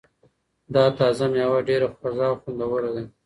[0.73, 3.03] دا تازه مېوه ډېره خوږه او خوندوره ده.